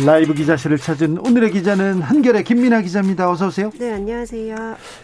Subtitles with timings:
[0.00, 3.30] 라이브 기자실을 찾은 오늘의 기자는 한결의 김민아 기자입니다.
[3.30, 3.70] 어서 오세요.
[3.78, 4.56] 네, 안녕하세요.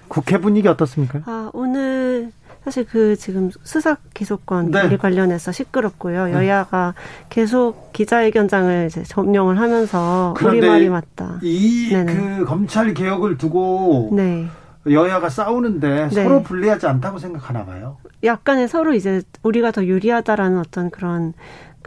[0.08, 1.20] 국회 분위기 어떻습니까?
[1.26, 2.32] 아, 오늘
[2.64, 4.96] 사실 그 지금 수사 기소권 네.
[4.96, 6.26] 관련해서 시끄럽고요.
[6.26, 6.32] 네.
[6.32, 6.94] 여야가
[7.28, 11.38] 계속 기자회견장을 이제 점령을 하면서 우리 말이 맞다.
[11.42, 14.46] 이 그 검찰 개혁을 두고 네.
[14.90, 16.22] 여야가 싸우는데 네.
[16.24, 17.98] 서로 불리하지 않다고 생각하나 봐요.
[18.24, 21.34] 약간의 서로 이제 우리가 더 유리하다라는 어떤 그런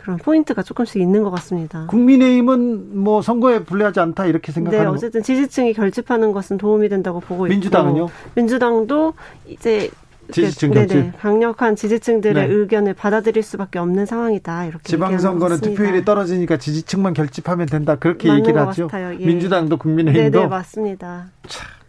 [0.01, 1.85] 그런 포인트가 조금씩 있는 것 같습니다.
[1.87, 4.85] 국민의힘은 뭐 선거에 불리하지 않다 이렇게 생각하는.
[4.85, 8.05] 네, 어쨌든 지지층이 결집하는 것은 도움이 된다고 보고 민주당은요?
[8.05, 9.13] 있고 민주당도
[9.47, 9.89] 이제
[10.31, 10.97] 지지층 결집.
[10.97, 12.53] 네네, 강력한 지지층들의 네.
[12.53, 14.65] 의견을 받아들일 수밖에 없는 상황이다.
[14.65, 17.95] 이렇게 지방선거는 투표율이 떨어지니까 지지층만 결집하면 된다.
[17.95, 18.89] 그렇게 얘기를 하죠.
[18.93, 19.25] 예.
[19.25, 20.37] 민주당도 국민의힘도.
[20.37, 21.27] 네네 맞습니다.
[21.47, 21.80] 참.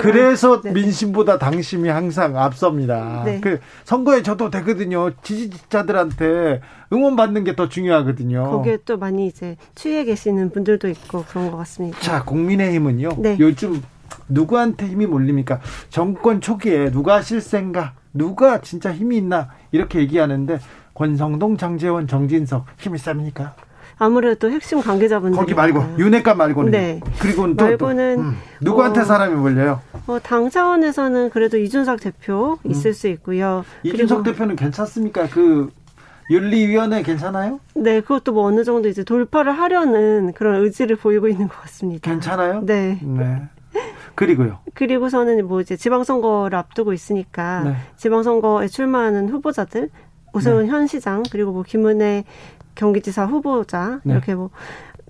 [0.00, 0.72] 그래서 네.
[0.72, 3.22] 민심보다 당심이 항상 앞섭니다.
[3.24, 3.40] 네.
[3.40, 5.10] 그 선거에 저도 되거든요.
[5.22, 6.60] 지지자들한테
[6.92, 8.50] 응원받는 게 더 중요하거든요.
[8.50, 11.98] 거기에 또 많이 이제 취해 계시는 분들도 있고 그런 것 같습니다.
[12.00, 13.08] 자, 국민의힘은요.
[13.18, 13.36] 네.
[13.40, 13.82] 요즘
[14.28, 15.60] 누구한테 힘이 몰립니까?
[15.90, 17.94] 정권 초기에 누가 실세인가?
[18.14, 19.50] 누가 진짜 힘이 있나?
[19.72, 20.60] 이렇게 얘기하는데
[20.94, 23.54] 권성동, 장재원, 정진석 힘이 셉니까?
[23.98, 27.00] 아무래도 핵심 관계자분들 거기 말고 윤핵관 말고는 네.
[27.18, 28.36] 그리고 또, 말고는 또, 음.
[28.60, 29.80] 누구한테 어, 사람이 몰려요?
[30.06, 32.70] 어, 당 차원에서는 그래도 이준석 대표 음.
[32.70, 32.92] 있을 음.
[32.92, 33.64] 수 있고요.
[33.82, 35.28] 이준석 대표는 괜찮습니까?
[35.28, 35.70] 그
[36.30, 37.58] 윤리위원회 괜찮아요?
[37.74, 42.08] 네, 그것도 뭐 어느 정도 이제 돌파를 하려는 그런 의지를 보이고 있는 것 같습니다.
[42.08, 42.60] 괜찮아요?
[42.64, 43.00] 네.
[43.02, 43.42] 네.
[44.14, 44.58] 그리고요.
[44.74, 47.76] 그리고서는 뭐 이제 지방선거를 앞두고 있으니까 네.
[47.96, 49.90] 지방선거에 출마하는 후보자들
[50.38, 50.68] 오세훈 네.
[50.70, 52.24] 현 시장 그리고 뭐 김은혜
[52.74, 54.14] 경기지사 후보자 네.
[54.14, 54.50] 이렇게 뭐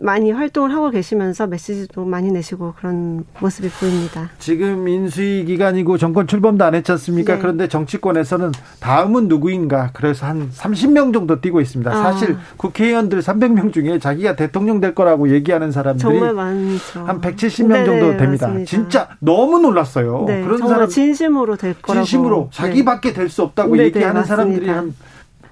[0.00, 4.30] 많이 활동을 하고 계시면서 메시지도 많이 내시고 그런 모습이 보입니다.
[4.38, 7.34] 지금 인수위 기간이고 정권 출범도 안 했지 않습니까?
[7.34, 7.40] 네.
[7.40, 9.90] 그런데 정치권에서는 다음은 누구인가?
[9.94, 11.90] 그래서 한 30명 정도 뛰고 있습니다.
[11.90, 11.96] 아.
[12.12, 17.00] 사실 국회의원들 300명 중에 자기가 대통령 될 거라고 얘기하는 사람들이 정말 많죠.
[17.04, 18.46] 한 170명 네네, 정도 됩니다.
[18.46, 18.70] 맞습니다.
[18.70, 20.24] 진짜 너무 놀랐어요.
[20.28, 22.04] 네, 그런 사람 진심으로 될 거라고.
[22.06, 24.94] 진심으로 자기밖에 될 수 없다고 네네, 얘기하는 사람들이 한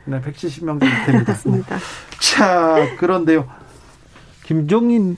[0.07, 1.33] 네, 170명 정도 됩니다.
[1.33, 1.79] 맞습니다.
[2.21, 3.49] 자, 그런데요.
[4.45, 5.17] 김종인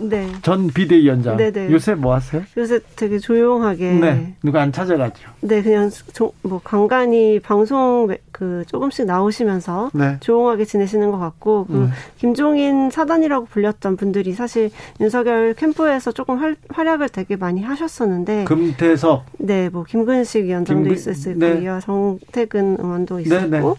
[0.00, 0.30] 네.
[0.42, 1.36] 전 비대위원장.
[1.36, 1.70] 네네.
[1.70, 2.42] 요새 뭐 하세요?
[2.56, 3.92] 요새 되게 조용하게.
[3.92, 4.34] 네.
[4.42, 5.28] 누가 안 찾아가죠.
[5.40, 10.18] 네, 그냥 조, 뭐 간간히 방송 그 조금씩 나오시면서 네.
[10.20, 11.88] 조용하게 지내시는 것 같고 그 네.
[12.18, 14.70] 김종인 사단이라고 불렸던 분들이 사실
[15.00, 18.44] 윤석열 캠프에서 조금 활, 활약을 되게 많이 하셨었는데.
[18.44, 19.24] 금태섭.
[19.38, 21.54] 네, 뭐 김근식 위원장도 김근, 있었을 네.
[21.54, 21.80] 거고요.
[21.82, 23.48] 정태근 의원도 있었고.
[23.48, 23.74] 네, 네.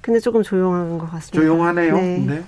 [0.00, 1.38] 근데 조금 조용한 것 같습니다.
[1.40, 1.96] 조용하네요.
[1.96, 2.24] 네.
[2.26, 2.42] 네.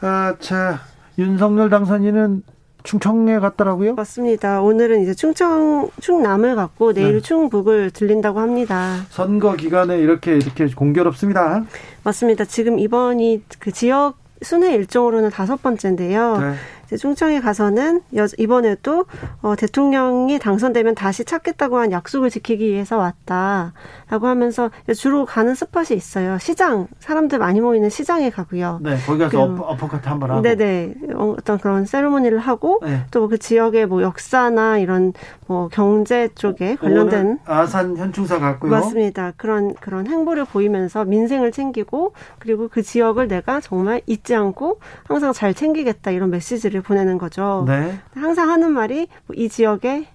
[0.00, 0.80] 아, 자.
[1.20, 2.42] 윤석열 당선인은
[2.82, 3.94] 충청에 갔더라고요?
[3.94, 4.62] 맞습니다.
[4.62, 7.20] 오늘은 이제 충청, 충남을 갔고 내일 네.
[7.20, 8.96] 충북을 들린다고 합니다.
[9.10, 11.64] 선거 기간에 이렇게 이렇게 공교롭습니다.
[12.04, 12.46] 맞습니다.
[12.46, 16.38] 지금 이번이 그 지역 순회 일정으로는 다섯 번째인데요.
[16.38, 16.54] 네.
[16.96, 18.02] 충청에 가서는
[18.38, 19.06] 이번에도
[19.42, 26.38] 어, 대통령이 당선되면 다시 찾겠다고 한 약속을 지키기 위해서 왔다라고 하면서 주로 가는 스팟이 있어요.
[26.38, 28.80] 시장 사람들 많이 모이는 시장에 가고요.
[28.82, 30.42] 네, 거기 가서 어퍼, 컷 한번 하고.
[30.42, 33.04] 네네 어, 어떤 그런 세리머니를 하고 네.
[33.10, 35.12] 또그 지역의 뭐 역사나 이런
[35.46, 38.70] 뭐 경제 쪽에 관련된 아산 현충사 갔고요.
[38.70, 39.32] 맞습니다.
[39.36, 45.54] 그런 그런 행보를 보이면서 민생을 챙기고 그리고 그 지역을 내가 정말 잊지 않고 항상 잘
[45.54, 47.64] 챙기겠다 이런 메시지를 메시지를 보내는 거죠.
[47.66, 47.98] 네.
[48.14, 50.06] 항상 하는 말이 뭐이 지역의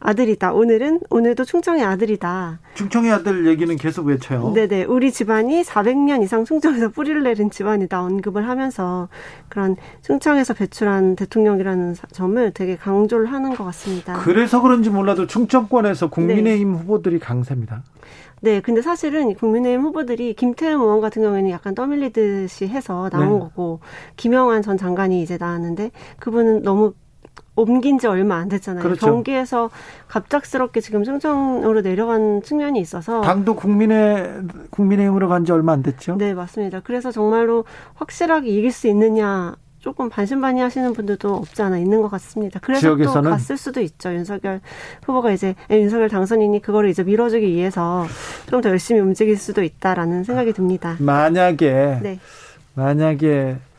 [0.00, 0.52] 아들이다.
[0.52, 2.58] 오늘은 오늘도 충청의 아들이다.
[2.74, 4.52] 충청의 아들 얘기는 계속 외쳐요.
[4.54, 4.84] 네네.
[4.84, 8.02] 우리 집안이 400년 이상 충청에서 뿌리를 내린 집안이다.
[8.02, 9.08] 언급을 하면서
[9.48, 14.14] 그런 충청에서 배출한 대통령이라는 점을 되게 강조를 하는 것 같습니다.
[14.14, 16.78] 그래서 그런지 몰라도 충청권에서 국민의힘 네.
[16.78, 17.82] 후보들이 강세입니다.
[18.40, 23.38] 네, 근데 사실은 국민의힘 후보들이 김태흠 의원 같은 경우에는 약간 떠밀리듯이 해서 나온 네.
[23.40, 23.80] 거고
[24.16, 26.94] 김영환 전 장관이 이제 나왔는데 그분은 너무
[27.56, 28.82] 옮긴 지 얼마 안 됐잖아요.
[28.82, 29.04] 그렇죠.
[29.04, 29.68] 경기에서
[30.08, 36.16] 갑작스럽게 지금 충청으로 내려간 측면이 있어서 당도 국민의 국민의힘으로 간 지 얼마 안 됐죠.
[36.16, 36.80] 네, 맞습니다.
[36.80, 37.64] 그래서 정말로
[37.94, 42.60] 확실하게 이길 수 있느냐 조금 반신반의 하시는 분들도 없지 않아 있는 것 같습니다.
[42.62, 43.22] 그래서 지역에서는?
[43.24, 44.12] 또 갔을 수도 있죠.
[44.12, 44.60] 윤석열
[45.04, 48.06] 후보가 이제 윤석열 당선인이 그거를 이제 밀어주기 위해서
[48.48, 50.96] 좀 더 열심히 움직일 수도 있다라는 생각이 듭니다.
[50.98, 52.18] 만약에 네.
[52.74, 53.69] 만약에 아,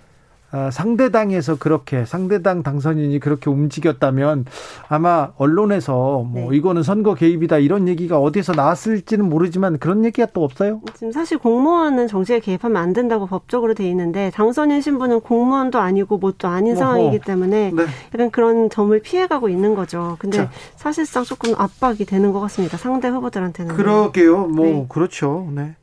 [0.72, 4.46] 상대당에서 그렇게 상대당 당선인이 그렇게 움직였다면
[4.88, 6.58] 아마 언론에서 뭐 네.
[6.58, 10.82] 이거는 선거 개입이다 이런 얘기가 어디서 나왔을지는 모르지만 그런 얘기가 또 없어요.
[10.96, 16.48] 지금 사실 공무원은 정치에 개입하면 안 된다고 법적으로 돼 있는데 당선인 신분은 공무원도 아니고 뭣도
[16.48, 16.80] 아닌 어허.
[16.80, 17.86] 상황이기 때문에 네.
[18.14, 20.18] 약간 그런 점을 피해가고 있는 거죠.
[20.20, 20.52] 근데 자.
[20.76, 22.78] 사실상 조금 압박이 되는 것 같습니다.
[22.78, 23.76] 상대 후보들한테는.
[23.76, 24.48] 그러게요.
[24.48, 24.86] 뭐 네.
[24.90, 25.48] 그렇죠.
[25.52, 25.76] 네.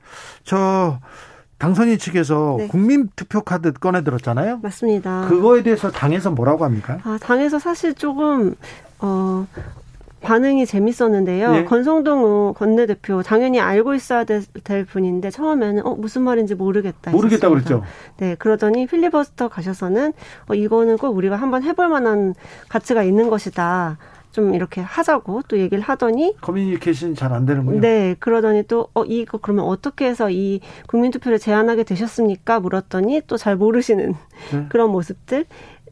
[0.44, 0.98] 저
[1.58, 2.68] 당선인 측에서 네.
[2.68, 4.60] 국민 투표 카드 꺼내 들었잖아요.
[4.62, 5.26] 맞습니다.
[5.28, 6.98] 그거에 대해서 당에서 뭐라고 합니까?
[7.02, 8.54] 아, 당에서 사실 조금
[9.00, 9.46] 어
[10.20, 11.52] 반응이 재밌었는데요.
[11.52, 11.64] 네.
[11.64, 17.10] 권성동 원내대표 당연히 알고 있어야 될, 될, 분인데 처음에는 어 무슨 말인지 모르겠다.
[17.10, 17.82] 모르겠다 그랬죠.
[18.18, 20.12] 네, 그러더니 필리버스터 가셔서는
[20.46, 22.34] 어 이거는 꼭 우리가 한번 해볼 만한
[22.68, 23.98] 가치가 있는 것이다.
[24.38, 27.80] 좀 이렇게 하자고 또 얘기를 하더니 커뮤니케이션 잘 안 되는군요.
[27.80, 32.60] 네, 그러더니 또 어 이거 그러면 어떻게 해서 이 국민 투표를 제안하게 되셨습니까?
[32.60, 34.14] 물었더니 또 잘 모르시는
[34.52, 34.66] 네.
[34.70, 35.44] 그런 모습들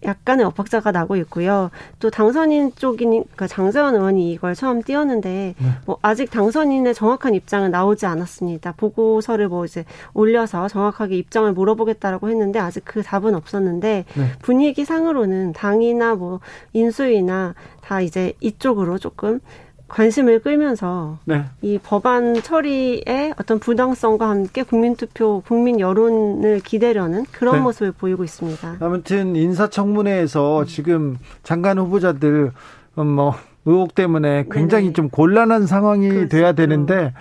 [0.05, 1.71] 약간의 엇박자가 나고 있고요.
[1.99, 5.69] 또 당선인 쪽이니까 그러니까 장재원 의원이 이걸 처음 띄웠는데 네.
[5.85, 8.73] 뭐 아직 당선인의 정확한 입장은 나오지 않았습니다.
[8.77, 9.85] 보고서를 뭐 이제
[10.15, 14.33] 올려서 정확하게 입장을 물어보겠다라고 했는데 아직 그 답은 없었는데 네.
[14.43, 16.41] 분위기 상으로는 당이나 뭐
[16.73, 19.41] 인수위나 다 이제 이쪽으로 조금
[19.89, 21.45] 관심을 끌면서 네.
[21.63, 27.61] 이 법안 처리의 어떤 부당성과 함께 국민투표, 국민 여론을 기대려는 그런 네.
[27.61, 28.77] 모습을 보이고 있습니다.
[28.81, 30.67] 아무튼 인사청문회에서 음.
[30.67, 32.51] 지금 장관 후보자들
[32.99, 33.35] 음, 뭐
[33.65, 34.93] 의혹 때문에 굉장히 네네.
[34.95, 36.29] 좀 곤란한 상황이 그렇죠.
[36.29, 37.13] 돼야 되는데 네.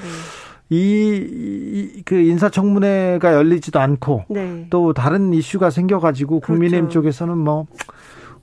[0.70, 4.66] 이, 그 인사청문회가 열리지도 않고 네.
[4.70, 7.02] 또 다른 이슈가 생겨가지고 국민의힘 그렇죠.
[7.02, 7.68] 쪽에서는 뭐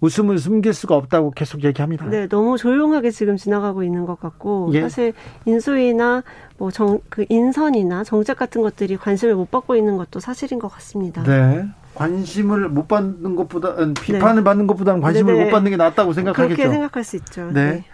[0.02, 2.04] 웃음을 숨길 수가 없다고 계속 얘기합니다.
[2.06, 4.82] 네, 너무 조용하게 지금 지나가고 있는 것 같고 예.
[4.82, 5.14] 사실
[5.46, 6.24] 인수위나
[6.58, 11.22] 뭐 정 그 인선이나 정책 같은 것들이 관심을 못 받고 있는 것도 사실인 것 같습니다.
[11.22, 11.64] 네.
[11.94, 14.44] 관심을 못 받는 것보다 비판을 네.
[14.44, 15.44] 받는 것보다는 관심을 네네.
[15.44, 16.56] 못 받는 게 낫다고 생각하겠죠.
[16.56, 17.50] 그렇게 생각할 수 있죠.
[17.52, 17.70] 네.
[17.72, 17.84] 네.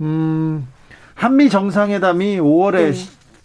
[0.00, 0.68] 음,
[1.14, 2.92] 한미 정상회담이 5월에 네.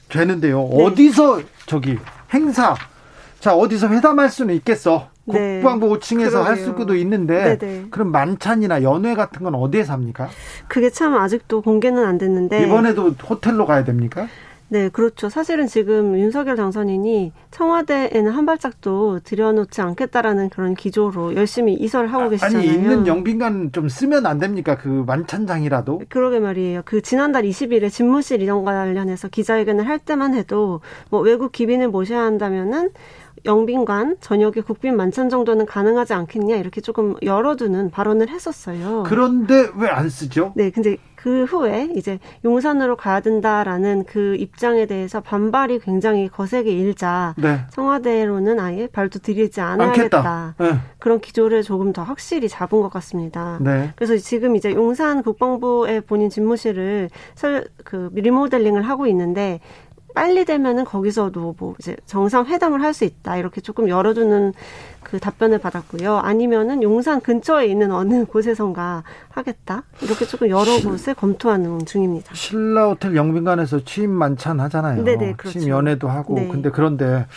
[0.10, 0.68] 되는데요.
[0.72, 0.84] 네.
[0.86, 1.98] 어디서 저기
[2.34, 2.76] 행사
[3.40, 5.10] 자 어디서 회담할 수는 있겠어.
[5.28, 5.62] 네.
[5.62, 7.86] 국방부 5층에서 할 수도 있는데 네네.
[7.90, 10.30] 그럼 만찬이나 연회 같은 건 어디에서 합니까?
[10.68, 14.28] 그게 참 아직도 공개는 안 됐는데 이번에도 호텔로 가야 됩니까?
[14.70, 15.30] 네, 그렇죠.
[15.30, 22.60] 사실은 지금 윤석열 당선인이 청와대에는 한 발짝도 들여놓지 않겠다라는 그런 기조로 열심히 이설을 하고 계시잖아요.
[22.60, 24.78] 아니 있는 영빈관 좀 쓰면 안 됩니까?
[24.78, 26.02] 그 만찬장이라도.
[26.10, 26.82] 그러게 말이에요.
[26.84, 32.90] 그 지난달 20일에 집무실 이전 관련해서 기자회견을 할 때만 해도 뭐 외국 기빈을 모셔야 한다면은
[33.48, 39.04] 영빈관 저녁에 국빈 만찬 정도는 가능하지 않겠냐 이렇게 조금 열어두는 발언을 했었어요.
[39.08, 40.52] 그런데 왜 안 쓰죠?
[40.56, 47.34] 네, 근데 그 후에 이제 용산으로 가야 된다라는 그 입장에 대해서 반발이 굉장히 거세게 일자
[47.38, 47.62] 네.
[47.72, 50.76] 청와대로는 아예 발도 들이지 않아야겠다 네.
[51.00, 53.58] 그런 기조를 조금 더 확실히 잡은 것 같습니다.
[53.62, 53.92] 네.
[53.96, 59.60] 그래서 지금 이제 용산 국방부의 본인 집무실을 설, 그 리모델링을 하고 있는데
[60.18, 64.54] 빨리 되면은 거기서도 뭐 이제 정상 회담을 할 수 있다 이렇게 조금 열어두는
[65.04, 66.18] 그 답변을 받았고요.
[66.18, 72.34] 아니면은 용산 근처에 있는 어느 곳에선가 하겠다 이렇게 조금 여러 곳을 검토하는 중입니다.
[72.34, 75.04] 신라 호텔 영빈관에서 취임 만찬 하잖아요.
[75.04, 75.60] 네네 그렇죠.
[75.60, 76.48] 취임 연회도 하고 네.
[76.48, 77.28] 근데 그런데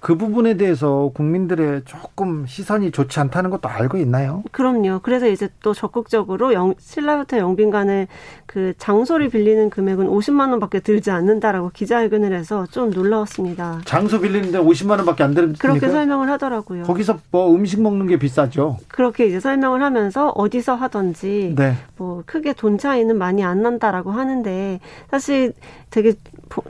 [0.00, 4.42] 그 부분에 대해서 국민들의 조금 시선이 좋지 않다는 것도 알고 있나요?
[4.50, 5.00] 그럼요.
[5.02, 8.08] 그래서 이제 또 적극적으로 영, 신라호텔 영빈관을
[8.46, 13.82] 그 장소를 빌리는 금액은 50만 원밖에 들지 않는다라고 기자회견을 해서 좀 놀라웠습니다.
[13.84, 16.84] 장소 빌리는데 50만 원밖에 안 드는 그렇게 설명을 하더라고요.
[16.84, 18.78] 거기서 뭐 음식 먹는 게 비싸죠.
[18.88, 21.74] 그렇게 이제 설명을 하면서 어디서 하던지 네.
[21.96, 24.80] 뭐 크게 돈 차이는 많이 안 난다라고 하는데
[25.10, 25.52] 사실
[25.90, 26.14] 되게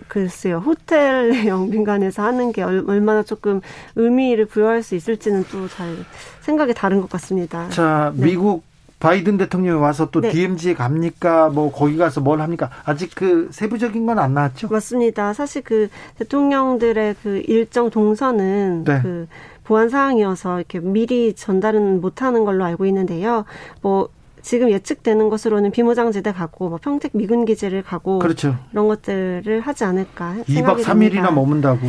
[0.08, 3.60] 글쎄요 호텔 영빈관에서 하는 게 얼마나 조금
[3.96, 5.94] 의미를 부여할 수 있을지는 또 잘
[6.40, 7.68] 생각이 다른 것 같습니다.
[7.70, 8.26] 자 네.
[8.26, 8.64] 미국
[8.98, 10.30] 바이든 대통령이 와서 또 네.
[10.30, 11.48] DMZ에 갑니까?
[11.48, 12.68] 뭐 거기 가서 뭘 합니까?
[12.84, 14.68] 아직 그 세부적인 건 안 나왔죠?
[14.68, 15.32] 맞습니다.
[15.32, 19.00] 사실 그 대통령들의 그 일정 동선은 네.
[19.02, 19.26] 그
[19.64, 23.44] 보안 사항이어서 이렇게 미리 전달은 못하는 걸로 알고 있는데요.
[23.80, 24.08] 뭐
[24.42, 28.56] 지금 예측되는 것으로는 비무장지대 가고 뭐 평택 미군 기지를 가고 그렇죠.
[28.72, 31.80] 이런 것들을 하지 않을까 2박 3일이나 머문다고.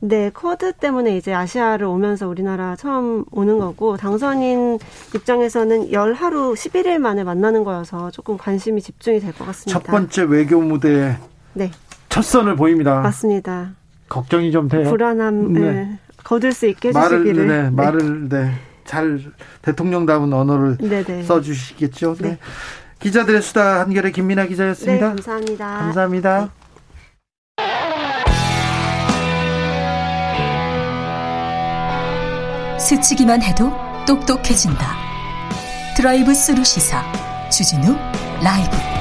[0.00, 4.78] 네, 쿼드 때문에 이제 아시아를 오면서 우리나라 처음 오는 거고 당선인
[5.14, 9.80] 입장에서는 열 하루 11일 만에 만나는 거여서 조금 관심이 집중이 될 것 같습니다.
[9.80, 11.16] 첫 번째 외교 무대에
[11.54, 11.70] 네.
[12.08, 13.00] 첫 선을 보입니다.
[13.00, 13.70] 맞습니다.
[14.08, 14.88] 걱정이 좀 돼요.
[14.88, 15.98] 불안함을 네.
[16.24, 17.46] 거둘 수 있게 해주시기를.
[17.46, 18.52] 말을, 네, 말을 네.
[18.88, 19.20] 잘
[19.60, 21.22] 대통령다운 언어를 네네.
[21.24, 22.16] 써주시겠죠.
[22.20, 22.28] 네.
[22.30, 22.38] 네.
[22.98, 25.08] 기자들의 수다 한결의 김민아 기자였습니다.
[25.08, 25.78] 네, 감사합니다.
[25.78, 26.50] 감사합니다.
[32.80, 33.70] 스치기만 해도
[34.06, 34.96] 똑똑해진다.
[35.94, 37.02] 드라이브 스루 시사
[37.50, 37.94] 주진우
[38.42, 38.97] 라이브.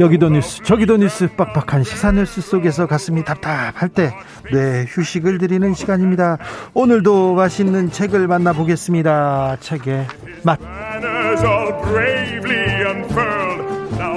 [0.00, 4.14] 여기도 뉴스 저기도 뉴스 빡빡한 시사 뉴스 속에서 가슴이 답답할 때
[4.50, 6.38] 네, 휴식을 드리는 시간입니다.
[6.72, 9.58] 오늘도 맛있는 책을 만나보겠습니다.
[9.60, 10.06] 책의
[10.42, 10.58] 맛.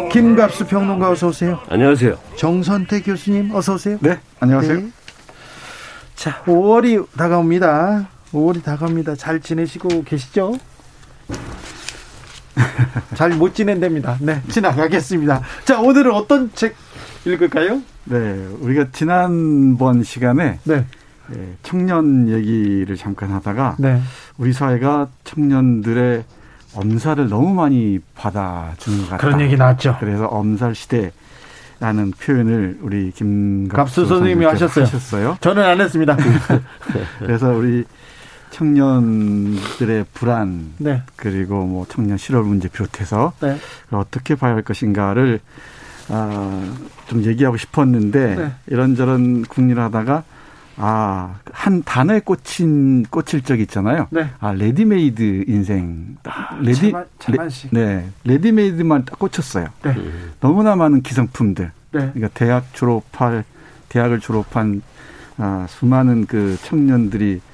[0.10, 1.60] 김갑수 평론가 어서 오세요.
[1.68, 2.18] 안녕하세요.
[2.38, 3.98] 정선태 교수님 어서 오세요.
[4.00, 4.78] 네, 안녕하세요.
[4.78, 4.90] 네.
[6.16, 8.08] 자, 5월이 다가옵니다.
[8.32, 9.16] 5월이 다가옵니다.
[9.16, 10.54] 잘 지내시고 계시죠?
[13.16, 14.18] 잘못 지낸답니다.
[14.20, 15.42] 네, 지나가겠습니다.
[15.66, 16.76] 자, 오늘은 어떤 책
[17.26, 17.82] 읽을까요?
[18.06, 20.86] 네, 우리가 지난번 시간에 네.
[21.34, 24.02] 예, 청년 얘기를 잠깐 하다가 네.
[24.38, 26.24] 우리 사회가 청년들의
[26.76, 29.18] 엄살을 너무 많이 받아주는 것 같다.
[29.18, 29.98] 그런 얘기 나왔죠.
[30.00, 34.86] 그래서 엄살 시대라는 표현을 우리 김갑수 선생님이 하셨어요.
[34.86, 35.38] 하셨어요.
[35.40, 36.18] 저는 안 했습니다.
[37.20, 37.86] 그래서 우리
[38.54, 41.02] 청년들의 불안 네.
[41.16, 43.58] 그리고 뭐 청년 실업 문제 비롯해서 네.
[43.92, 45.40] 어떻게 봐야 할 것인가를
[46.10, 46.74] 아,
[47.08, 48.52] 좀 얘기하고 싶었는데 네.
[48.68, 50.24] 이런저런 궁리하다가
[50.78, 54.08] 아, 한 단어에 꽂힌 꽂힐 적 있잖아요.
[54.12, 54.30] 네.
[54.40, 56.18] 아, 레디메이드 인생.
[56.24, 58.08] 아, 레디 차만, 네.
[58.24, 59.68] 레디메이드만 딱 꽂혔어요.
[59.84, 59.96] 네.
[60.40, 61.72] 너무나 많은 기성품들.
[61.92, 62.12] 네.
[62.14, 63.44] 그러니까 대학 졸업할
[63.90, 64.82] 대학을 졸업한
[65.38, 67.53] 아, 수많은 그 청년들이 예,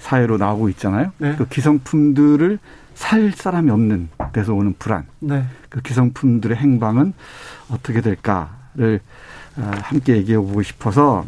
[0.00, 1.12] 사회로 나오고 있잖아요.
[1.18, 1.34] 네.
[1.36, 2.58] 그 기성품들을
[2.94, 5.06] 살 사람이 없는 데서 오는 불안.
[5.20, 5.44] 네.
[5.68, 7.12] 그 기성품들의 행방은
[7.70, 9.00] 어떻게 될까를
[9.56, 11.24] 아, 함께 얘기해 보고 싶어서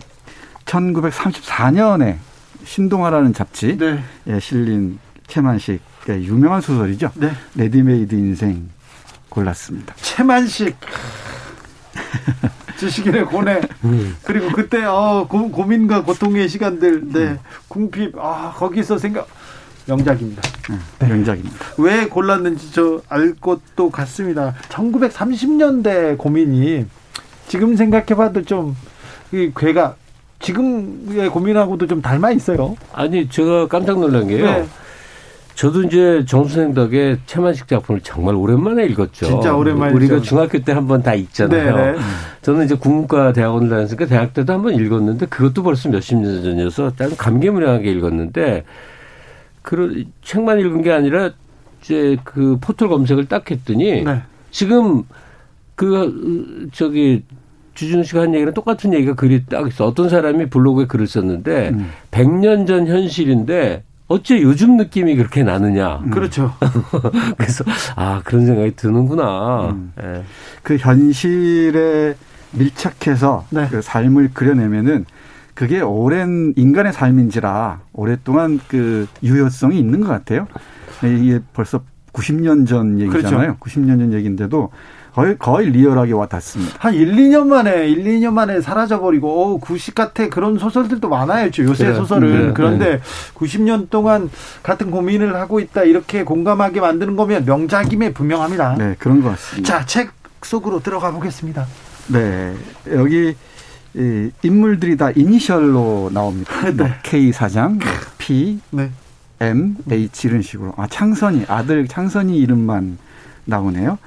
[0.64, 2.16] 1934년에
[2.64, 4.40] 신동아라는 잡지에 네.
[4.40, 7.12] 실린 채만식의 유명한 소설이죠.
[7.14, 7.32] 네.
[7.56, 8.68] 레디메이드 인생
[9.28, 9.94] 골랐습니다.
[9.96, 10.76] 채만식.
[12.80, 14.16] 지식인의 고뇌 음.
[14.24, 17.38] 그리고 그때 어, 고, 민과 고통의 시간들 네 음.
[17.68, 19.28] 궁핍 아 거기서 생각
[19.86, 20.42] 명작입니다.
[20.98, 21.08] 네.
[21.08, 21.56] 명작입니다.
[21.78, 24.54] 왜 골랐는지 저 알 것도 같습니다.
[24.68, 26.86] 1930년대 고민이
[27.48, 28.74] 지금 생각해봐도 좀
[29.32, 29.94] 이 괴가
[30.40, 32.76] 지금의 고민하고도 좀 닮아 있어요.
[32.92, 34.44] 아니 제가 깜짝 놀란 게요.
[34.44, 34.66] 네.
[35.60, 39.26] 저도 이제 정수생 덕에 최만식 작품을 정말 오랜만에 읽었죠.
[39.26, 41.76] 진짜 오랜만에 우리가 중학교 때 한 번 다 읽잖아요.
[41.76, 41.92] 네네.
[41.92, 41.98] 네.
[42.40, 46.92] 저는 이제 국문과 대학원을 다녔으니까 대학 때도 한 번 읽었는데 그것도 벌써 몇십 년 전이어서
[46.96, 48.64] 딱 감개무량하게 읽었는데
[49.60, 51.32] 그 책만 읽은 게 아니라
[51.82, 54.22] 이제 그 포털 검색을 딱 했더니 네.
[54.50, 55.02] 지금
[55.74, 57.22] 그 저기
[57.74, 59.84] 주준우 씨가 한 얘기랑 똑같은 얘기가 글이 딱 있어.
[59.84, 61.90] 어떤 사람이 블로그에 글을 썼는데 음.
[62.12, 65.98] 100년 전 현실인데 어째 요즘 느낌이 그렇게 나느냐.
[65.98, 66.10] 음.
[66.10, 66.52] 그렇죠.
[67.38, 67.64] 그래서
[67.94, 69.70] 아 그런 생각이 드는구나.
[69.70, 69.92] 음.
[69.96, 70.24] 네.
[70.64, 72.16] 그 현실에
[72.50, 73.68] 밀착해서 네.
[73.70, 75.06] 그 삶을 그려내면은
[75.54, 80.48] 그게 오랜 인간의 삶인지라 오랫동안 그 유효성이 있는 것 같아요.
[81.04, 81.80] 이게 벌써
[82.12, 83.56] 90년 전 얘기잖아요.
[83.60, 83.80] 그렇죠.
[83.80, 84.70] 90년 전 얘기인데도
[85.20, 86.76] 거의, 거의 리얼하게 와닿습니다.
[86.78, 90.28] 한 1, 2년 만에, 1, 2년 만에 사라져버리고, 어, 구식 같아.
[90.28, 91.50] 그런 소설들도 많아요.
[91.58, 92.46] 요새 그래, 소설은.
[92.48, 93.00] 네, 그런데 네.
[93.34, 94.30] 90년 동안
[94.62, 95.82] 같은 고민을 하고 있다.
[95.82, 98.76] 이렇게 공감하게 만드는 거면 명작임에 분명합니다.
[98.78, 99.78] 네, 그런 것 같습니다.
[99.78, 100.12] 자, 책
[100.42, 101.66] 속으로 들어가 보겠습니다.
[102.08, 102.54] 네.
[102.92, 103.34] 여기,
[103.94, 106.52] 이 인물들이 다 이니셜로 나옵니다.
[106.70, 106.72] 네.
[106.72, 107.78] 뭐 K 사장,
[108.18, 108.90] P, 네.
[109.40, 110.74] M, H 이런 식으로.
[110.76, 112.98] 아, 창선이, 아들 창선이 이름만
[113.44, 113.98] 나오네요.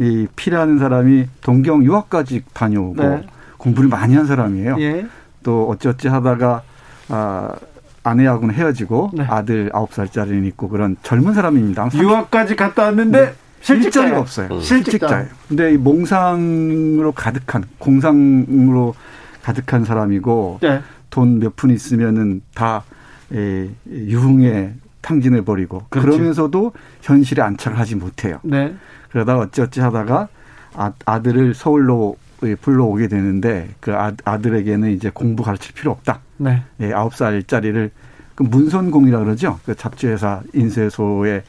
[0.00, 3.26] 이 피라는 사람이 동경 유학까지 다녀오고 네.
[3.56, 4.76] 공부를 많이 한 사람이에요.
[4.80, 5.06] 예.
[5.42, 6.62] 또 어찌어찌 하다가
[7.08, 7.54] 아
[8.02, 9.24] 아내하고는 헤어지고 네.
[9.28, 11.90] 아들 아홉 살짜리는 있고 그런 젊은 사람입니다.
[11.94, 13.34] 유학까지 갔다 왔는데 네.
[13.60, 14.48] 실직자가 없어요.
[14.50, 14.60] 음.
[14.60, 15.26] 실직자예요.
[15.48, 18.94] 근데 이 몽상으로 가득한 공상으로
[19.42, 20.80] 가득한 사람이고 네.
[21.10, 22.84] 돈몇 푼 있으면은 다
[23.32, 24.74] 에, 유흥에
[25.08, 28.40] 탕진해 버리고 그러면서도 현실에 안착을 하지 못해요.
[28.42, 28.74] 네.
[29.10, 30.28] 그러다 어찌어찌 하다가
[30.74, 32.18] 아, 아들을 서울로
[32.60, 36.20] 불러오게 되는데 그 아, 아들에게는 이제 공부 가르칠 필요 없다.
[36.36, 36.62] 네.
[36.80, 37.90] 예, 아홉 살짜리를
[38.34, 39.58] 그 문선공이라 그러죠.
[39.64, 41.42] 그 잡지회사 인쇄소에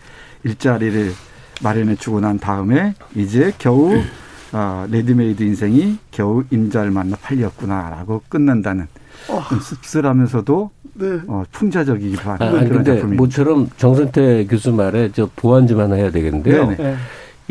[0.46, 1.12] 일자리를
[1.62, 3.94] 마련해 주고 난 다음에 이제 겨우
[4.54, 8.88] 아, 레디메이드 인생이 겨우 임자를 만나 팔렸구나라고 끝난다는
[9.28, 9.44] 어.
[9.50, 11.20] 좀 씁쓸하면서도 네.
[11.28, 13.22] 어, 풍자적이기도 한 아, 그런 근데 작품입니다.
[13.22, 16.68] 모처럼 정선태 교수 말에 저 보완 좀 하나 해야 되겠는데요.
[16.68, 16.76] 네네.
[16.78, 16.96] 네.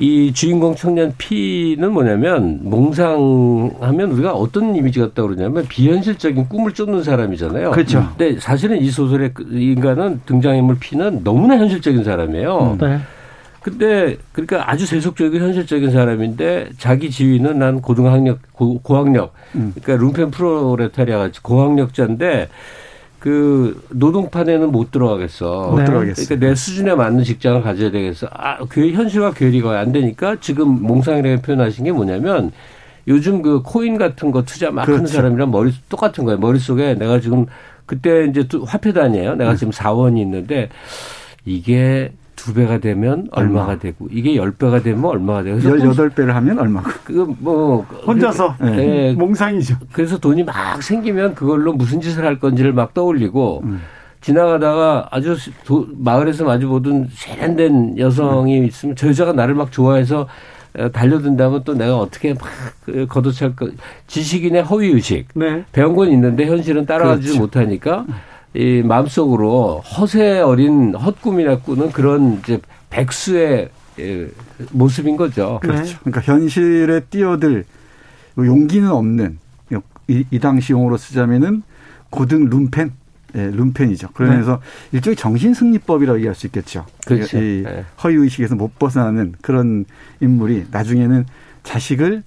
[0.01, 7.73] 이 주인공 청년 P는 뭐냐면 몽상하면 우리가 어떤 이미지 같다 그러냐면 비현실적인 꿈을 쫓는 사람이잖아요.
[7.73, 8.09] 그렇죠.
[8.17, 12.79] 근데 사실은 이 소설의 그 인간은 등장인물 P는 너무나 현실적인 사람이에요.
[12.81, 12.87] 음.
[12.87, 13.01] 네.
[13.61, 19.73] 근데 그러니까 아주 세속적이고 현실적인 사람인데 자기 지위는 난 고등학력 고, 고학력 음.
[19.75, 22.49] 그러니까 룸펜 프로레타리아 같이 고학력자인데
[23.19, 25.71] 그 노동판에는 못 들어가겠어.
[25.71, 25.85] 못 네.
[25.85, 26.25] 들어가겠어.
[26.27, 28.29] 그러니까 내 수준에 맞는 직장을 가져야 되겠어.
[28.31, 32.53] 아, 그 현실과 괴리가 안 되니까 지금 몽상이라고 표현하신 게 뭐냐면
[33.09, 34.99] 요즘 그 코인 같은 거 투자 막 그렇죠.
[34.99, 36.39] 하는 사람이랑 머리 똑같은 거예요.
[36.39, 37.47] 머릿속에 내가 지금
[37.87, 39.35] 그때 이제 화폐단이에요.
[39.35, 39.57] 내가 음.
[39.57, 40.69] 지금 4원이 있는데
[41.45, 43.79] 이게 두 배가 되면 얼마가 얼마.
[43.79, 48.71] 되고 이게 열 배가 되면 얼마가 되고 열여덟 배를 하면 얼마고 그뭐 혼자서 네.
[48.77, 49.13] 네.
[49.15, 49.75] 몽상이죠.
[49.93, 53.81] 그래서 돈이 막 생기면 그걸로 무슨 짓을 할 건지를 막 떠올리고 음.
[54.21, 58.65] 지나가다가 아주 도, 마을에서 마주 보던 세련된 여성이 음.
[58.67, 60.29] 있으면 저 여자가 나를 막 좋아해서
[60.79, 63.69] 어, 달려든다면 또 내가 어떻게 막그 걷어찰 거
[64.07, 65.65] 지식인의 허위 의식 네.
[65.73, 67.41] 배운 건 있는데 현실은 따라가지 그렇죠.
[67.41, 68.07] 못하니까
[68.55, 74.29] 이 마음속으로 허세 어린 헛꿈이나 꾸는 그런 이제 백수의 예,
[74.71, 75.59] 모습인 거죠.
[75.61, 75.83] 그렇죠.
[75.83, 75.99] 네.
[76.05, 77.65] 그러니까 현실에 뛰어들
[78.39, 79.39] 용기는 없는
[80.09, 81.63] 이, 이 당시 용어로 쓰자면은
[82.11, 82.93] 고등 룸펜
[83.35, 84.09] 예, 룸펜이죠.
[84.15, 84.97] 그러면서 네.
[84.97, 86.87] 일종의 정신승리법이라고 얘기할 수 있겠죠.
[87.07, 87.39] 그렇죠.
[87.39, 87.85] 이 네.
[88.03, 89.85] 허위의식에서 못 벗어나는 그런
[90.21, 91.27] 인물이 나중에는
[91.63, 92.23] 자식을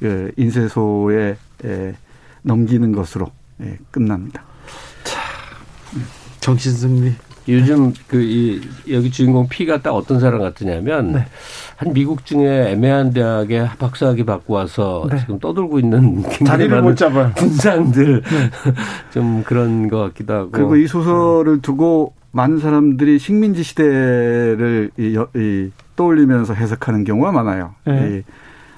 [0.00, 1.94] 그 인쇄소에 예,
[2.42, 3.30] 넘기는 것으로
[3.62, 4.42] 예, 끝납니다.
[6.40, 7.14] 정신승리.
[7.48, 11.26] 요즘 그 이 여기 주인공 피가 딱 어떤 사람 같으냐면 네.
[11.76, 15.18] 한 미국 중에 애매한 대학에 박사학위 받고 와서 네.
[15.18, 17.32] 지금 떠들고 있는 자리를 못 잡아요.
[17.36, 18.50] 군상들 네.
[19.10, 20.50] 좀 그런 것 같기도 하고.
[20.50, 27.74] 그리고 이 소설을 두고 많은 사람들이 식민지 시대를 이, 이 떠올리면서 해석하는 경우가 많아요.
[27.84, 28.18] 네.
[28.18, 28.22] 이,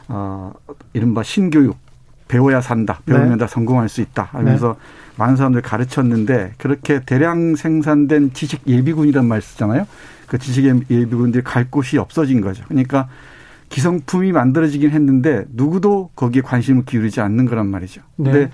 [0.08, 0.52] 어,
[0.94, 1.76] 이른바 신교육
[2.32, 3.00] 배워야 산다.
[3.04, 3.36] 배우면 네.
[3.36, 4.22] 다 성공할 수 있다.
[4.32, 5.18] 하면서 네.
[5.18, 9.86] 많은 사람들 가르쳤는데 그렇게 대량 생산된 지식 예비군이란 말 쓰잖아요.
[10.26, 12.64] 그 지식 예비군들이 갈 곳이 없어진 거죠.
[12.68, 13.06] 그러니까
[13.68, 18.00] 기성품이 만들어지긴 했는데 누구도 거기에 관심을 기울이지 않는 거란 말이죠.
[18.16, 18.30] 네.
[18.30, 18.50] 근데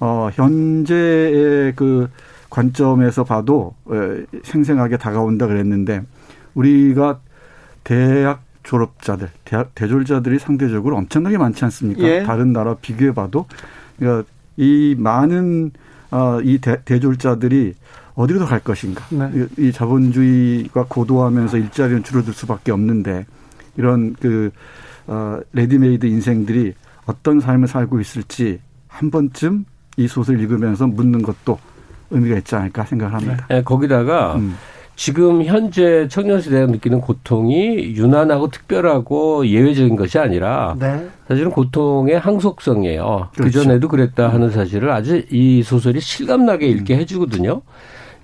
[0.00, 2.10] 어 현재의 그
[2.50, 3.94] 관점에서 봐도 어,
[4.42, 6.02] 생생하게 다가온다 그랬는데
[6.54, 7.20] 우리가
[7.84, 12.02] 대학 졸업자들, 대학 대졸자들이 상대적으로 엄청나게 많지 않습니까?
[12.02, 12.22] 예.
[12.22, 13.46] 다른 나라 비교해 봐도
[13.98, 15.72] 그러니까 이 많은
[16.10, 17.74] 어, 이 대, 대졸자들이
[18.14, 19.04] 어디로 갈 것인가.
[19.10, 19.30] 네.
[19.58, 23.26] 이, 이 자본주의가 고도화하면서 일자리는 줄어들 수밖에 없는데
[23.76, 24.50] 이런 그
[25.06, 26.74] 어, 레디메이드 인생들이
[27.06, 29.64] 어떤 삶을 살고 있을지 한 번쯤
[29.96, 31.58] 이 소설 읽으면서 묻는 것도
[32.10, 33.46] 의미가 있지 않을까 생각을 합니다.
[33.48, 34.56] 네, 거기다가 음.
[35.02, 41.08] 지금 현재 청년세대가 느끼는 고통이 유난하고 특별하고 예외적인 것이 아니라 네.
[41.26, 43.30] 사실은 고통의 항속성이에요.
[43.34, 43.42] 그렇죠.
[43.42, 47.00] 그전에도 그랬다 하는 사실을 아주 이 소설이 실감나게 읽게 음.
[47.00, 47.62] 해주거든요.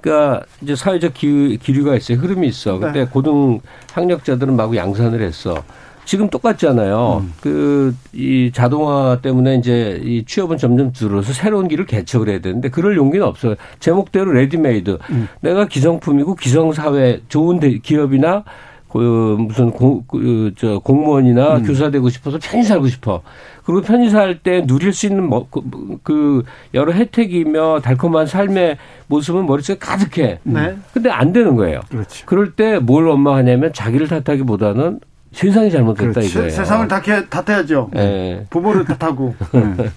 [0.00, 2.18] 그러니까 이제 사회적 기, 류가 있어요.
[2.18, 2.78] 흐름이 있어.
[2.78, 3.10] 근데 네.
[3.10, 3.58] 고등
[3.92, 5.60] 학력자들은 마구 양산을 했어.
[6.08, 7.22] 지금 똑같잖아요.
[7.22, 7.34] 음.
[7.42, 13.26] 그이 자동화 때문에 이제 이 취업은 점점 줄어서 새로운 길을 개척을 해야 되는데 그럴 용기는
[13.26, 13.56] 없어요.
[13.78, 14.98] 제목대로 레디메이드.
[15.10, 15.28] 음.
[15.42, 18.44] 내가 기성품이고 기성사회 좋은 기업이나
[18.90, 21.62] 그 무슨 공, 그, 저 공무원이나 음.
[21.64, 23.20] 교사 되고 싶어서 편히 살고 싶어.
[23.64, 25.60] 그리고 편히 살 때 누릴 수 있는 뭐, 그,
[26.02, 26.42] 그
[26.72, 30.38] 여러 혜택이며 달콤한 삶의 모습은 머릿속에 가득해.
[30.42, 30.74] 네.
[30.94, 31.80] 근데 안 되는 거예요.
[31.90, 32.24] 그렇죠.
[32.24, 35.00] 그럴 때뭘 엄마 하냐면 자기를 탓하기보다는
[35.32, 36.30] 세상이 잘못됐다 그렇지.
[36.30, 36.50] 이거예요.
[36.50, 37.90] 세상을 탓해, 탓해야죠.
[37.92, 38.46] 네.
[38.50, 39.34] 부모를 탓하고.
[39.52, 39.90] 네.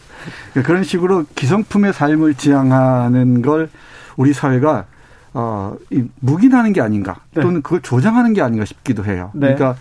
[0.62, 3.70] 그런 식으로 기성품의 삶을 지향하는 걸
[4.18, 4.86] 우리 사회가
[5.34, 7.42] 어, 이 묵인하는 게 아닌가 네.
[7.42, 9.32] 또는 그걸 조장하는 게 아닌가 싶기도 해요.
[9.34, 9.54] 네.
[9.54, 9.76] 그러니까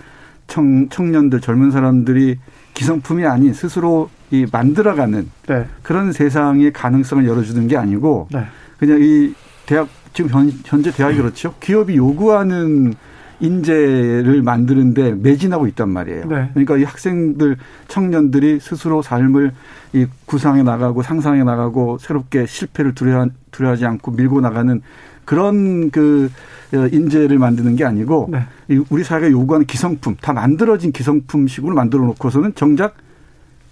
[0.46, 2.38] 청, 청년들 젊은 사람들이
[2.74, 5.66] 기성품이 아닌 스스로 이 만들어가는 네.
[5.82, 8.44] 그런 세상의 가능성을 열어주는 게 아니고 네.
[8.78, 9.34] 그냥 이
[9.66, 11.54] 대학 지금 현, 현재 대학이 그렇죠.
[11.60, 12.94] 기업이 요구하는
[13.40, 16.26] 인재를 만드는데 매진하고 있단 말이에요.
[16.26, 16.50] 네.
[16.52, 17.56] 그러니까 이 학생들,
[17.88, 19.52] 청년들이 스스로 삶을
[19.94, 24.80] 이 구상해 나가고 상상해 나가고 새롭게 실패를 두려워, 두려워하지 않고 밀고 나가는
[25.24, 26.30] 그런 그
[26.74, 28.46] 어, 인재를 만드는 게 아니고 네.
[28.90, 32.94] 우리 사회가 요구하는 기성품, 다 만들어진 기성품식으로 만들어 놓고서는 정작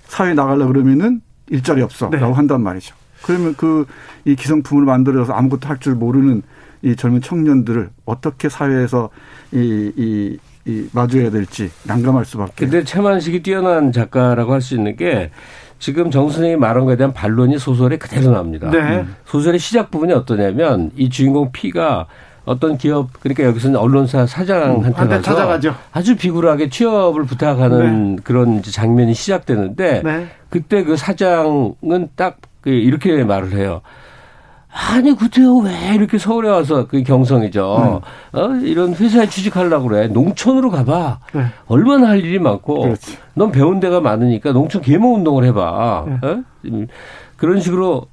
[0.07, 2.33] 사회에 나가려 그러면은 일자리 없어라고 네.
[2.33, 2.95] 한단 말이죠.
[3.23, 3.87] 그러면 그
[4.29, 6.43] 이 기성품을 만들어서 아무것도 할 줄 모르는
[6.83, 9.11] 이 젊은 청년들을 어떻게 사회에서
[9.53, 12.53] 이, 이, 이 마주해야 될지 난감할 수밖에.
[12.67, 15.31] 근데 최만식이 뛰어난 작가라고 할 수 있는 게
[15.79, 18.69] 지금 정 선생님이 말한 것에 대한 반론이 소설에 그대로 나옵니다.
[18.71, 19.05] 네.
[19.27, 22.07] 소설의 시작 부분이 어떠냐면 이 주인공 피가
[22.45, 25.75] 어떤 기업 그러니까 여기서는 언론사 사장한테 가서 찾아가죠.
[25.93, 28.23] 아주 비굴하게 취업을 부탁하는 네.
[28.25, 30.27] 그런 장면이 시작되는데 네.
[30.49, 33.83] 그때 그 사장은 딱그 이렇게 말을 해요.
[34.71, 38.03] 아니 그때요 왜 이렇게 서울에 와서 그 경성이죠.
[38.35, 38.39] 음.
[38.39, 40.09] 어 이런 회사에 취직하려고 그래.
[40.09, 41.21] 농촌으로 가봐.
[41.33, 41.45] 네.
[41.67, 42.83] 얼마나 할 일이 많고.
[42.83, 43.17] 그렇지.
[43.35, 46.07] 넌 배운 데가 많으니까 농촌 계모 운동을 해봐.
[46.23, 46.29] 네.
[46.29, 46.43] 어?
[47.37, 48.07] 그런 식으로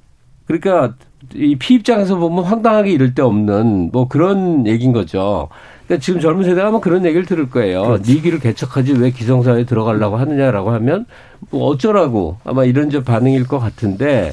[0.46, 0.94] 그러니까
[1.34, 5.48] 이 피입장에서 보면 황당하게 이럴 데 없는 뭐 그런 얘기인 거죠.
[5.86, 7.82] 그러니까 지금 젊은 세대가 아마 그런 얘기를 들을 거예요.
[7.82, 8.14] 그렇지.
[8.14, 11.06] 네 길을 개척하지 왜 기성사회에 들어가려고 하느냐라고 하면
[11.50, 14.32] 뭐 어쩌라고 아마 이런 저 반응일 것 같은데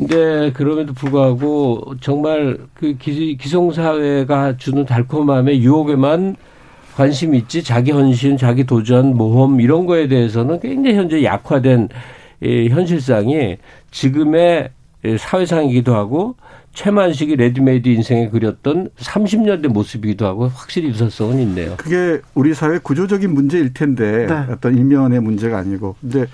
[0.00, 6.36] 근데 그럼에도 불구하고 정말 그 기, 기성사회가 주는 달콤함에 유혹에만
[6.96, 11.90] 관심 있지 자기 헌신, 자기 도전, 모험 이런 거에 대해서는 굉장히 현재 약화된
[12.42, 13.58] 이 현실상이
[13.90, 14.70] 지금의
[15.18, 16.34] 사회상이기도 하고
[16.72, 21.74] 채만식이 레디메이드 인생에 그렸던 30년대 모습이기도 하고 확실히 유사성은 있네요.
[21.76, 24.46] 그게 우리 사회 구조적인 문제일 텐데 네.
[24.50, 26.26] 어떤 일면의 문제가 아니고 근데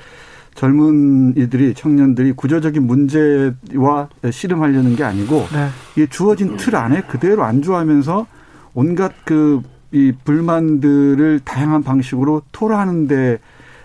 [0.56, 5.68] 젊은 이들이 청년들이 구조적인 문제와 씨름하려는 게 아니고 네.
[5.94, 8.26] 이게 주어진 틀 안에 그대로 안주하면서
[8.74, 13.38] 온갖 그 이 불만들을 다양한 방식으로 토로하는데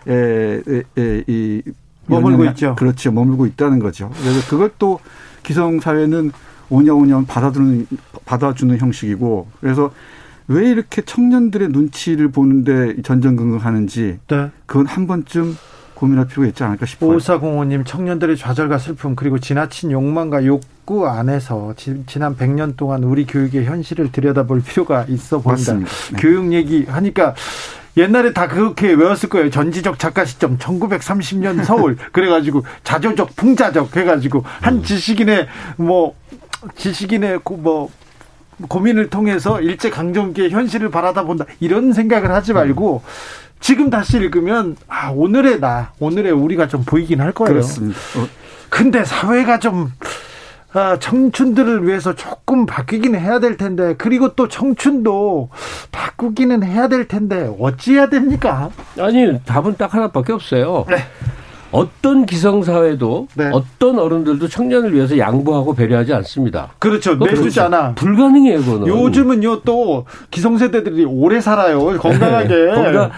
[0.07, 1.61] 에이
[2.07, 2.75] 머물고 있죠.
[2.75, 3.11] 그렇죠.
[3.11, 4.11] 머물고 있다는 거죠.
[4.19, 4.99] 그래서 그걸 또
[5.43, 6.31] 기성 사회는
[6.69, 7.87] 오냐오냐 받아주는
[8.25, 9.93] 받아주는 형식이고 그래서
[10.47, 14.51] 왜 이렇게 청년들의 눈치를 보는데 전전긍긍하는지 네.
[14.65, 15.55] 그건 한 번쯤
[16.01, 17.11] 고민할 필요가 있지 않을까 싶어요.
[17.11, 23.65] 오사공호님 청년들의 좌절과 슬픔 그리고 지나친 욕망과 욕구 안에서 지, 난 100년 동안 우리 교육의
[23.65, 25.73] 현실을 들여다볼 필요가 있어 보인다.
[25.73, 25.85] 네.
[26.17, 27.35] 교육 얘기 하니까
[27.97, 29.51] 옛날에 다 그렇게 외웠을 거예요.
[29.51, 34.83] 전지적 작가 시점 1930년 서울 그래가지고 자조적 풍자적 해가지고 한 음.
[34.83, 36.15] 지식인의 뭐
[36.77, 37.91] 지식인의 뭐
[38.67, 43.03] 고민을 통해서 일제 강점기의 현실을 바라다 본다 이런 생각을 하지 말고
[43.61, 47.53] 지금 다시 읽으면 아 오늘의 나 오늘의 우리가 좀 보이긴 할 거예요.
[47.53, 47.97] 그렇습니다.
[48.17, 48.27] 어.
[48.69, 49.91] 근데 사회가 좀
[50.73, 55.49] 아, 청춘들을 위해서 조금 바뀌기는 해야 될 텐데 그리고 또 청춘도
[55.91, 58.69] 바꾸기는 해야 될 텐데 어찌해야 됩니까?
[58.97, 60.85] 아니 답은 딱 하나밖에 없어요.
[60.89, 60.97] 네.
[61.71, 63.49] 어떤 기성사회도 네.
[63.53, 66.71] 어떤 어른들도 청년을 위해서 양보하고 배려하지 않습니다.
[66.79, 67.15] 그렇죠.
[67.15, 67.95] 내주지 않아.
[67.95, 68.87] 불가능해요, 그거는.
[68.87, 71.97] 요즘은요, 또 기성세대들이 오래 살아요.
[71.97, 72.71] 건강하게.
[72.75, 73.11] 건강,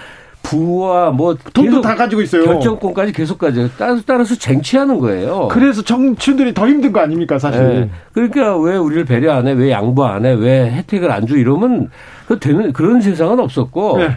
[0.43, 2.43] 부와 뭐 돈도 다 가지고 있어요.
[2.45, 5.47] 결정권까지 계속 가지고 따라서 따라서 쟁취하는 거예요.
[5.49, 7.61] 그래서 정치인들이 더 힘든 거 아닙니까 사실.
[7.63, 7.89] 네.
[8.13, 11.89] 그러니까 왜 우리를 배려 안 해, 왜 양보 안 해, 왜 혜택을 안 줘 이러면
[12.27, 13.97] 그 되는 그런 세상은 없었고.
[13.97, 14.09] 네.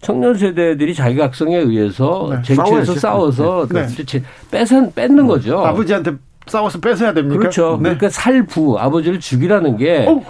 [0.00, 2.42] 청년 세대들이 자기 각성에 의해서 네.
[2.42, 3.86] 쟁취해서 싸워서 네.
[3.86, 4.22] 네.
[4.50, 5.64] 뺏은 뺏는 거죠.
[5.64, 6.12] 아버지한테
[6.46, 7.38] 싸워서 뺏어야 됩니까?
[7.38, 7.76] 그렇죠.
[7.78, 7.84] 네.
[7.84, 10.22] 그러니까 살부 아버지를 죽이라는 게 오.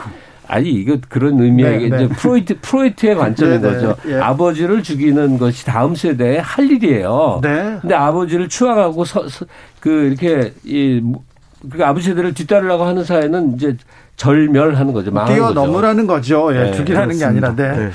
[0.47, 2.09] 아니 이거 그런 의미의 네, 이제 네.
[2.09, 3.97] 프로이트 프로이트의 관점인 네, 네, 거죠.
[4.09, 4.21] 예.
[4.21, 7.41] 아버지를 죽이는 것이 다음 세대의 할 일이에요.
[7.43, 7.79] 네.
[7.81, 9.47] 근데 아버지를 추앙하고 서, 서,
[9.81, 13.77] 그 이렇게 이그 아버지 세대를 뒤따르려고 하는 사회는 이제
[14.17, 15.11] 절멸하는 거죠.
[15.27, 16.55] 뛰어넘으라는 거죠.
[16.55, 17.55] 예, 네, 죽이라는 게 아니라.
[17.57, 17.91] 네.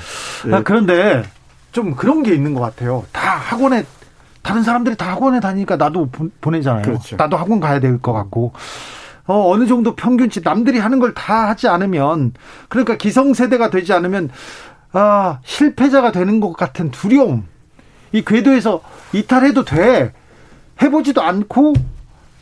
[0.52, 1.22] 아, 그런데
[1.72, 3.04] 좀 그런 게 있는 것 같아요.
[3.12, 3.84] 다 학원에
[4.42, 6.08] 다른 사람들이 다 학원에 다니니까 나도
[6.40, 6.82] 보내잖아요.
[6.82, 7.16] 그렇죠.
[7.16, 8.52] 나도 학원 가야 될 것 같고.
[9.26, 12.32] 어, 어느 정도 평균치 남들이 하는 걸 다 하지 않으면
[12.68, 14.30] 그러니까 기성세대가 되지 않으면
[14.92, 17.46] 아, 실패자가 되는 것 같은 두려움.
[18.12, 18.80] 이 궤도에서
[19.12, 20.12] 이탈해도 돼.
[20.82, 21.74] 해보지도 않고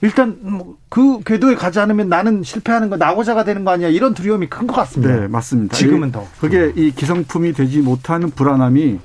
[0.01, 4.67] 일단 뭐그 궤도에 가지 않으면 나는 실패하는 거 나고자가 되는 거 아니야 이런 두려움이 큰
[4.67, 5.15] 것 같습니다.
[5.15, 5.77] 네, 맞습니다.
[5.77, 6.27] 지금은 더.
[6.41, 8.99] 그게 이 기성품이 되지 못하는 불안함이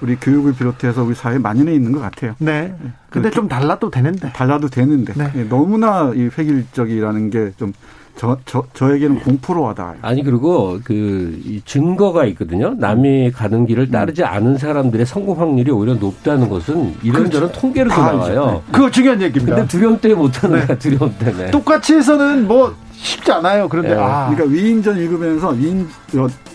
[0.00, 2.34] 우리 교육을 비롯해서 우리 사회에 만연해 있는 것 같아요.
[2.38, 2.72] 네.
[3.10, 4.32] 근데 좀 달라도 되는데.
[4.32, 5.12] 달라도 되는데.
[5.16, 5.28] 네.
[5.36, 7.72] 예, 너무나 이 획일적이라는 게좀
[8.16, 9.98] 저, 저, 저에게는 공포로 와닿아요.
[10.02, 12.74] 아니, 그리고 그, 증거가 있거든요.
[12.76, 17.60] 남이 가는 길을 따르지 않은 사람들의 성공 확률이 오히려 높다는 것은 이런저런 그렇죠.
[17.60, 18.62] 통계로 나와요.
[18.66, 18.72] 네.
[18.72, 19.54] 그거 중요한 얘기입니다.
[19.54, 20.66] 근데 두려움 때문에 못하는 네.
[20.66, 21.50] 거야, 두려움 때 문에.
[21.52, 23.68] 똑같이 해서는 뭐 쉽지 않아요.
[23.68, 24.00] 그런데 네.
[24.00, 24.28] 아.
[24.28, 25.88] 그러니까 위인전 읽으면서 위인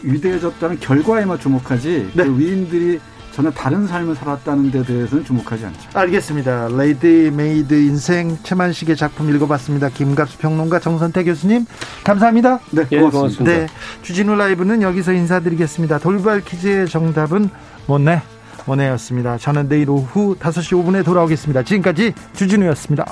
[0.01, 2.23] 위대해졌다는 결과에만 주목하지 네.
[2.23, 2.99] 그 위인들이
[3.33, 5.89] 전혀 다른 삶을 살았다는 데 대해서는 주목하지 않죠.
[5.95, 6.67] 알겠습니다.
[6.69, 9.89] 레디메이드 인생 채만식의 작품 읽어봤습니다.
[9.89, 11.65] 김갑수 평론가 정선태 교수님
[12.03, 12.59] 감사합니다.
[12.69, 13.09] 네, 예, 고맙습니다.
[13.09, 13.57] 고맙습니다.
[13.57, 13.67] 네,
[14.03, 15.97] 주진우 라이브는 여기서 인사드리겠습니다.
[15.97, 17.49] 돌발 퀴즈의 정답은
[17.87, 18.21] 모네
[18.65, 19.37] 모네였습니다.
[19.39, 21.63] 저는 내일 오후 5시 5분에 돌아오겠습니다.
[21.63, 23.05] 지금까지 주진우였습니다.